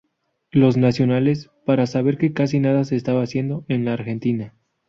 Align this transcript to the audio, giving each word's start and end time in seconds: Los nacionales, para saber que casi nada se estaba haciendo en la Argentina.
Los 0.49 0.77
nacionales, 0.77 1.51
para 1.63 1.85
saber 1.85 2.17
que 2.17 2.33
casi 2.33 2.59
nada 2.59 2.85
se 2.85 2.95
estaba 2.95 3.21
haciendo 3.21 3.65
en 3.67 3.85
la 3.85 3.93
Argentina. 3.93 4.55